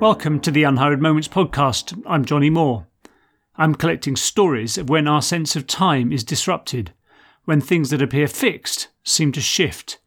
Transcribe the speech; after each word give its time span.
Welcome 0.00 0.38
to 0.42 0.52
the 0.52 0.62
Unhurried 0.62 1.00
Moments 1.00 1.26
podcast. 1.26 2.00
I'm 2.06 2.24
Johnny 2.24 2.50
Moore. 2.50 2.86
I'm 3.56 3.74
collecting 3.74 4.14
stories 4.14 4.78
of 4.78 4.88
when 4.88 5.08
our 5.08 5.20
sense 5.20 5.56
of 5.56 5.66
time 5.66 6.12
is 6.12 6.22
disrupted, 6.22 6.92
when 7.46 7.60
things 7.60 7.90
that 7.90 8.00
appear 8.00 8.28
fixed 8.28 8.90
seem 9.02 9.32
to 9.32 9.40
shift, 9.40 9.98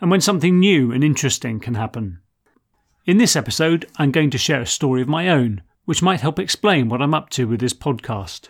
and 0.00 0.10
when 0.10 0.20
something 0.20 0.58
new 0.58 0.90
and 0.90 1.04
interesting 1.04 1.60
can 1.60 1.74
happen. 1.74 2.18
In 3.04 3.18
this 3.18 3.36
episode, 3.36 3.86
I'm 3.98 4.10
going 4.10 4.30
to 4.30 4.38
share 4.38 4.62
a 4.62 4.66
story 4.66 5.00
of 5.00 5.06
my 5.06 5.28
own, 5.28 5.62
which 5.84 6.02
might 6.02 6.22
help 6.22 6.40
explain 6.40 6.88
what 6.88 7.00
I'm 7.00 7.14
up 7.14 7.30
to 7.30 7.46
with 7.46 7.60
this 7.60 7.72
podcast. 7.72 8.48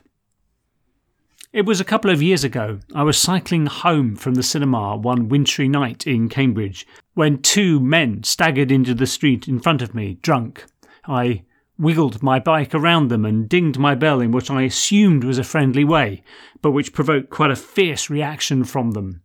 It 1.52 1.66
was 1.66 1.78
a 1.78 1.84
couple 1.84 2.10
of 2.10 2.22
years 2.22 2.42
ago. 2.42 2.80
I 2.94 3.02
was 3.02 3.19
cycling 3.19 3.66
home 3.66 4.16
from 4.16 4.34
the 4.34 4.42
cinema 4.42 4.97
one 4.97 5.28
wintry 5.28 5.69
night 5.69 6.06
in 6.06 6.30
Cambridge 6.30 6.86
when 7.12 7.42
two 7.42 7.80
men 7.80 8.22
staggered 8.22 8.72
into 8.72 8.94
the 8.94 9.06
street 9.06 9.47
in 9.47 9.60
front 9.60 9.83
of 9.83 9.94
me, 9.94 10.19
drunk. 10.22 10.64
I 11.06 11.45
wiggled 11.78 12.23
my 12.23 12.38
bike 12.38 12.74
around 12.74 13.09
them 13.09 13.24
and 13.24 13.48
dinged 13.48 13.78
my 13.78 13.95
bell 13.95 14.20
in 14.20 14.33
what 14.33 14.51
I 14.51 14.62
assumed 14.62 15.24
was 15.24 15.38
a 15.38 15.45
friendly 15.45 15.84
way, 15.84 16.23
but 16.62 16.70
which 16.70 16.92
provoked 16.92 17.30
quite 17.30 17.51
a 17.51 17.56
fierce 17.56 18.09
reaction 18.09 18.64
from 18.64 18.92
them. 18.92 19.23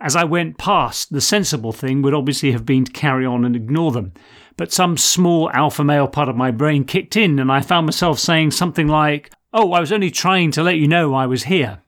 As 0.00 0.14
I 0.14 0.24
went 0.24 0.58
past, 0.58 1.12
the 1.12 1.20
sensible 1.20 1.72
thing 1.72 2.02
would 2.02 2.14
obviously 2.14 2.52
have 2.52 2.66
been 2.66 2.84
to 2.84 2.92
carry 2.92 3.24
on 3.24 3.44
and 3.44 3.56
ignore 3.56 3.92
them, 3.92 4.12
but 4.56 4.72
some 4.72 4.96
small 4.96 5.50
alpha 5.52 5.82
male 5.82 6.06
part 6.06 6.28
of 6.28 6.36
my 6.36 6.50
brain 6.50 6.84
kicked 6.84 7.16
in 7.16 7.38
and 7.38 7.50
I 7.50 7.62
found 7.62 7.86
myself 7.86 8.18
saying 8.18 8.50
something 8.50 8.86
like, 8.86 9.30
Oh, 9.52 9.72
I 9.72 9.80
was 9.80 9.90
only 9.90 10.10
trying 10.10 10.52
to 10.52 10.62
let 10.62 10.76
you 10.76 10.86
know 10.86 11.14
I 11.14 11.26
was 11.26 11.44
here. 11.44 11.82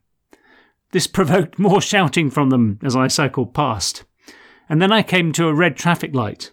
This 0.91 1.07
provoked 1.07 1.59
more 1.59 1.81
shouting 1.81 2.31
from 2.31 2.51
them 2.51 2.79
as 2.83 2.97
I 2.97 3.09
cycled 3.09 3.55
past. 3.55 4.05
And 4.69 4.81
then 4.81 4.91
I 4.91 5.03
came 5.03 5.33
to 5.33 5.49
a 5.49 5.55
red 5.55 5.77
traffic 5.77 6.15
light. 6.15 6.51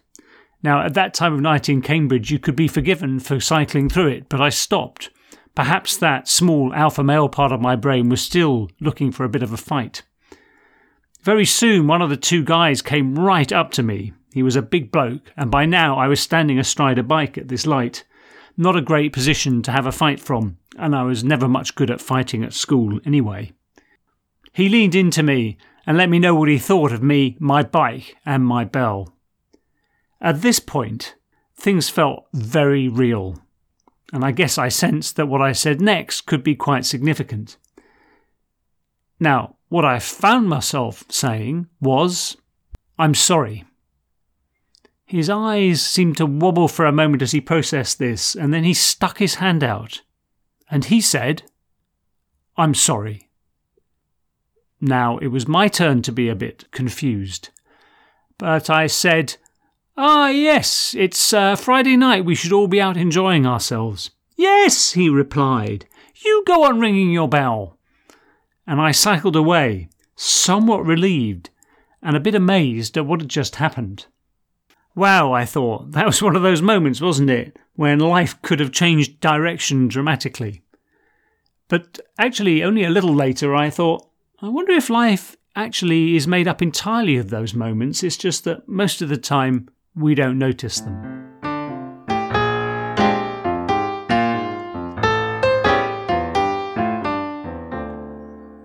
Now, 0.62 0.82
at 0.82 0.94
that 0.94 1.14
time 1.14 1.32
of 1.32 1.40
night 1.40 1.68
in 1.68 1.80
Cambridge, 1.80 2.30
you 2.30 2.38
could 2.38 2.56
be 2.56 2.68
forgiven 2.68 3.18
for 3.18 3.40
cycling 3.40 3.88
through 3.88 4.08
it, 4.08 4.28
but 4.28 4.40
I 4.40 4.50
stopped. 4.50 5.10
Perhaps 5.54 5.96
that 5.96 6.28
small 6.28 6.72
alpha 6.74 7.02
male 7.02 7.28
part 7.28 7.52
of 7.52 7.60
my 7.60 7.76
brain 7.76 8.08
was 8.08 8.20
still 8.22 8.70
looking 8.80 9.10
for 9.10 9.24
a 9.24 9.28
bit 9.28 9.42
of 9.42 9.52
a 9.52 9.56
fight. 9.56 10.02
Very 11.22 11.44
soon, 11.44 11.86
one 11.86 12.02
of 12.02 12.10
the 12.10 12.16
two 12.16 12.44
guys 12.44 12.82
came 12.82 13.18
right 13.18 13.52
up 13.52 13.70
to 13.72 13.82
me. 13.82 14.12
He 14.32 14.42
was 14.42 14.56
a 14.56 14.62
big 14.62 14.92
bloke, 14.92 15.32
and 15.36 15.50
by 15.50 15.66
now 15.66 15.98
I 15.98 16.08
was 16.08 16.20
standing 16.20 16.58
astride 16.58 16.98
a 16.98 17.02
bike 17.02 17.36
at 17.36 17.48
this 17.48 17.66
light. 17.66 18.04
Not 18.56 18.76
a 18.76 18.82
great 18.82 19.12
position 19.12 19.62
to 19.62 19.72
have 19.72 19.86
a 19.86 19.92
fight 19.92 20.20
from, 20.20 20.58
and 20.78 20.94
I 20.94 21.02
was 21.02 21.24
never 21.24 21.48
much 21.48 21.74
good 21.74 21.90
at 21.90 22.00
fighting 22.00 22.44
at 22.44 22.52
school 22.52 23.00
anyway. 23.04 23.52
He 24.52 24.68
leaned 24.68 24.94
into 24.94 25.22
me 25.22 25.58
and 25.86 25.96
let 25.96 26.10
me 26.10 26.18
know 26.18 26.34
what 26.34 26.48
he 26.48 26.58
thought 26.58 26.92
of 26.92 27.02
me, 27.02 27.36
my 27.40 27.62
bike, 27.62 28.16
and 28.24 28.44
my 28.44 28.64
bell. 28.64 29.14
At 30.20 30.42
this 30.42 30.60
point, 30.60 31.14
things 31.56 31.88
felt 31.88 32.26
very 32.32 32.88
real, 32.88 33.42
and 34.12 34.24
I 34.24 34.32
guess 34.32 34.58
I 34.58 34.68
sensed 34.68 35.16
that 35.16 35.26
what 35.26 35.40
I 35.40 35.52
said 35.52 35.80
next 35.80 36.22
could 36.22 36.42
be 36.42 36.54
quite 36.54 36.84
significant. 36.84 37.56
Now, 39.18 39.56
what 39.68 39.84
I 39.84 39.98
found 39.98 40.48
myself 40.48 41.04
saying 41.08 41.68
was, 41.80 42.36
I'm 42.98 43.14
sorry. 43.14 43.64
His 45.04 45.30
eyes 45.30 45.82
seemed 45.84 46.16
to 46.18 46.26
wobble 46.26 46.68
for 46.68 46.86
a 46.86 46.92
moment 46.92 47.22
as 47.22 47.32
he 47.32 47.40
processed 47.40 47.98
this, 47.98 48.34
and 48.34 48.52
then 48.52 48.64
he 48.64 48.74
stuck 48.74 49.18
his 49.18 49.36
hand 49.36 49.64
out 49.64 50.02
and 50.70 50.84
he 50.84 51.00
said, 51.00 51.42
I'm 52.56 52.74
sorry. 52.74 53.28
Now 54.80 55.18
it 55.18 55.28
was 55.28 55.48
my 55.48 55.68
turn 55.68 56.02
to 56.02 56.12
be 56.12 56.28
a 56.28 56.36
bit 56.36 56.70
confused. 56.70 57.50
But 58.38 58.70
I 58.70 58.86
said, 58.86 59.36
Ah, 60.02 60.30
yes, 60.30 60.94
it's 60.96 61.30
uh, 61.34 61.54
Friday 61.54 61.94
night. 61.94 62.24
We 62.24 62.34
should 62.34 62.54
all 62.54 62.68
be 62.68 62.80
out 62.80 62.96
enjoying 62.96 63.44
ourselves. 63.44 64.10
Yes, 64.34 64.92
he 64.92 65.10
replied. 65.10 65.84
You 66.24 66.42
go 66.46 66.64
on 66.64 66.80
ringing 66.80 67.10
your 67.10 67.28
bell. 67.28 67.76
And 68.66 68.80
I 68.80 68.92
cycled 68.92 69.36
away, 69.36 69.90
somewhat 70.16 70.86
relieved 70.86 71.50
and 72.02 72.16
a 72.16 72.20
bit 72.20 72.34
amazed 72.34 72.96
at 72.96 73.04
what 73.04 73.20
had 73.20 73.28
just 73.28 73.56
happened. 73.56 74.06
Wow, 74.94 75.34
I 75.34 75.44
thought, 75.44 75.92
that 75.92 76.06
was 76.06 76.22
one 76.22 76.34
of 76.34 76.40
those 76.40 76.62
moments, 76.62 77.02
wasn't 77.02 77.28
it, 77.28 77.58
when 77.74 77.98
life 77.98 78.40
could 78.40 78.58
have 78.58 78.72
changed 78.72 79.20
direction 79.20 79.86
dramatically. 79.86 80.62
But 81.68 82.00
actually, 82.18 82.64
only 82.64 82.84
a 82.84 82.90
little 82.90 83.14
later, 83.14 83.54
I 83.54 83.68
thought, 83.68 84.08
I 84.40 84.48
wonder 84.48 84.72
if 84.72 84.88
life 84.88 85.36
actually 85.54 86.16
is 86.16 86.26
made 86.26 86.48
up 86.48 86.62
entirely 86.62 87.18
of 87.18 87.28
those 87.28 87.52
moments. 87.52 88.02
It's 88.02 88.16
just 88.16 88.44
that 88.44 88.66
most 88.66 89.02
of 89.02 89.10
the 89.10 89.18
time 89.18 89.68
we 89.94 90.14
don't 90.14 90.38
notice 90.38 90.80
them. 90.80 91.20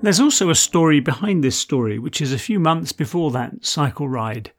There's 0.01 0.19
also 0.19 0.51
a 0.51 0.55
story 0.55 0.99
behind 0.99 1.43
this 1.43 1.57
story, 1.57 1.97
which 1.97 2.21
is 2.21 2.31
a 2.31 2.37
few 2.37 2.59
months 2.59 2.91
before 2.91 3.31
that 3.31 3.65
cycle 3.65 4.07
ride. 4.07 4.51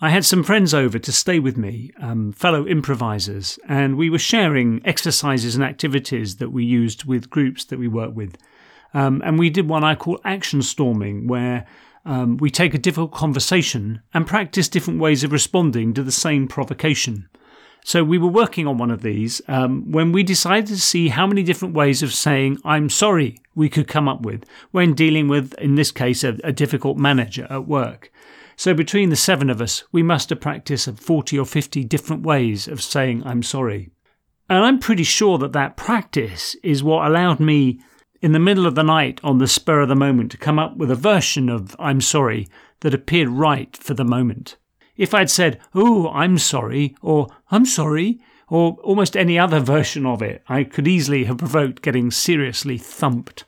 I 0.00 0.10
had 0.10 0.24
some 0.24 0.42
friends 0.42 0.74
over 0.74 0.98
to 0.98 1.12
stay 1.12 1.38
with 1.38 1.56
me, 1.56 1.92
um, 2.00 2.32
fellow 2.32 2.66
improvisers, 2.66 3.60
and 3.68 3.96
we 3.96 4.10
were 4.10 4.18
sharing 4.18 4.80
exercises 4.84 5.54
and 5.54 5.62
activities 5.62 6.36
that 6.36 6.50
we 6.50 6.64
used 6.64 7.04
with 7.04 7.30
groups 7.30 7.64
that 7.66 7.78
we 7.78 7.86
work 7.86 8.16
with. 8.16 8.36
Um, 8.92 9.22
and 9.24 9.38
we 9.38 9.50
did 9.50 9.68
one 9.68 9.84
I 9.84 9.94
call 9.94 10.20
action 10.24 10.62
storming, 10.62 11.28
where 11.28 11.64
um, 12.04 12.36
we 12.36 12.50
take 12.50 12.74
a 12.74 12.78
difficult 12.78 13.12
conversation 13.12 14.02
and 14.14 14.26
practice 14.26 14.68
different 14.68 15.00
ways 15.00 15.24
of 15.24 15.32
responding 15.32 15.94
to 15.94 16.02
the 16.02 16.12
same 16.12 16.48
provocation. 16.48 17.28
So 17.84 18.04
we 18.04 18.18
were 18.18 18.28
working 18.28 18.66
on 18.66 18.76
one 18.76 18.90
of 18.90 19.02
these 19.02 19.40
um, 19.48 19.90
when 19.90 20.12
we 20.12 20.22
decided 20.22 20.66
to 20.66 20.80
see 20.80 21.08
how 21.08 21.26
many 21.26 21.42
different 21.42 21.74
ways 21.74 22.02
of 22.02 22.12
saying 22.12 22.58
I'm 22.64 22.90
sorry 22.90 23.38
we 23.54 23.68
could 23.68 23.88
come 23.88 24.08
up 24.08 24.22
with 24.22 24.44
when 24.72 24.94
dealing 24.94 25.28
with, 25.28 25.54
in 25.54 25.76
this 25.76 25.90
case, 25.90 26.22
a, 26.22 26.36
a 26.44 26.52
difficult 26.52 26.98
manager 26.98 27.46
at 27.48 27.66
work. 27.66 28.12
So 28.56 28.74
between 28.74 29.10
the 29.10 29.16
seven 29.16 29.50
of 29.50 29.60
us, 29.60 29.84
we 29.92 30.02
must 30.02 30.30
have 30.30 30.40
practiced 30.40 30.90
40 30.90 31.38
or 31.38 31.46
50 31.46 31.84
different 31.84 32.24
ways 32.24 32.66
of 32.66 32.82
saying 32.82 33.22
I'm 33.24 33.42
sorry. 33.42 33.90
And 34.50 34.64
I'm 34.64 34.78
pretty 34.80 35.04
sure 35.04 35.38
that 35.38 35.52
that 35.52 35.76
practice 35.76 36.56
is 36.62 36.82
what 36.82 37.06
allowed 37.06 37.38
me, 37.38 37.80
in 38.20 38.32
the 38.32 38.38
middle 38.38 38.66
of 38.66 38.74
the 38.74 38.82
night, 38.82 39.20
on 39.22 39.38
the 39.38 39.46
spur 39.46 39.80
of 39.80 39.88
the 39.88 39.94
moment, 39.94 40.30
to 40.32 40.36
come 40.36 40.58
up 40.58 40.76
with 40.76 40.90
a 40.90 40.96
version 40.96 41.48
of 41.48 41.76
I'm 41.78 42.00
sorry 42.00 42.48
that 42.80 42.94
appeared 42.94 43.28
right 43.28 43.76
for 43.76 43.94
the 43.94 44.04
moment. 44.04 44.56
If 44.96 45.14
I'd 45.14 45.30
said, 45.30 45.60
Oh, 45.74 46.08
I'm 46.08 46.38
sorry, 46.38 46.96
or 47.00 47.28
I'm 47.50 47.64
sorry, 47.64 48.20
or 48.48 48.78
almost 48.82 49.16
any 49.16 49.38
other 49.38 49.60
version 49.60 50.06
of 50.06 50.22
it, 50.22 50.42
I 50.48 50.64
could 50.64 50.88
easily 50.88 51.24
have 51.24 51.38
provoked 51.38 51.82
getting 51.82 52.10
seriously 52.10 52.78
thumped. 52.78 53.44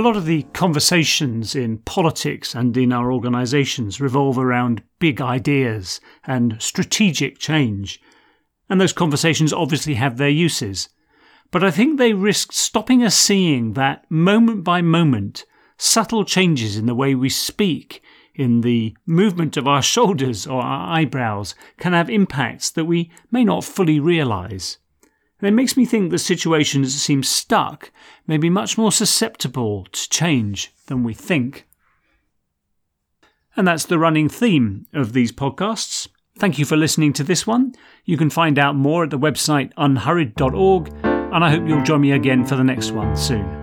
A 0.00 0.08
lot 0.10 0.16
of 0.16 0.24
the 0.24 0.44
conversations 0.54 1.54
in 1.54 1.76
politics 1.76 2.54
and 2.54 2.74
in 2.74 2.90
our 2.90 3.12
organisations 3.12 4.00
revolve 4.00 4.38
around 4.38 4.82
big 4.98 5.20
ideas 5.20 6.00
and 6.24 6.56
strategic 6.58 7.36
change. 7.36 8.00
And 8.70 8.80
those 8.80 8.94
conversations 8.94 9.52
obviously 9.52 9.96
have 9.96 10.16
their 10.16 10.30
uses. 10.30 10.88
But 11.50 11.62
I 11.62 11.70
think 11.70 11.98
they 11.98 12.14
risk 12.14 12.50
stopping 12.54 13.04
us 13.04 13.14
seeing 13.14 13.74
that 13.74 14.10
moment 14.10 14.64
by 14.64 14.80
moment, 14.80 15.44
subtle 15.76 16.24
changes 16.24 16.78
in 16.78 16.86
the 16.86 16.94
way 16.94 17.14
we 17.14 17.28
speak, 17.28 18.02
in 18.34 18.62
the 18.62 18.96
movement 19.04 19.58
of 19.58 19.68
our 19.68 19.82
shoulders 19.92 20.46
or 20.46 20.62
our 20.62 20.96
eyebrows, 20.98 21.54
can 21.76 21.92
have 21.92 22.08
impacts 22.08 22.70
that 22.70 22.86
we 22.86 23.10
may 23.30 23.44
not 23.44 23.64
fully 23.64 24.00
realise. 24.00 24.78
And 25.40 25.48
it 25.48 25.52
makes 25.52 25.76
me 25.76 25.86
think 25.86 26.10
that 26.10 26.18
situations 26.18 26.92
that 26.92 27.00
seem 27.00 27.22
stuck 27.22 27.90
may 28.26 28.36
be 28.36 28.50
much 28.50 28.76
more 28.76 28.92
susceptible 28.92 29.86
to 29.92 30.08
change 30.10 30.72
than 30.86 31.02
we 31.02 31.14
think. 31.14 31.66
And 33.56 33.66
that's 33.66 33.86
the 33.86 33.98
running 33.98 34.28
theme 34.28 34.86
of 34.92 35.12
these 35.12 35.32
podcasts. 35.32 36.08
Thank 36.38 36.58
you 36.58 36.64
for 36.64 36.76
listening 36.76 37.12
to 37.14 37.24
this 37.24 37.46
one. 37.46 37.74
You 38.04 38.16
can 38.16 38.30
find 38.30 38.58
out 38.58 38.76
more 38.76 39.04
at 39.04 39.10
the 39.10 39.18
website 39.18 39.72
unhurried.org, 39.74 40.92
and 41.04 41.44
I 41.44 41.50
hope 41.50 41.66
you'll 41.66 41.82
join 41.82 42.00
me 42.00 42.12
again 42.12 42.46
for 42.46 42.56
the 42.56 42.64
next 42.64 42.92
one 42.92 43.16
soon. 43.16 43.59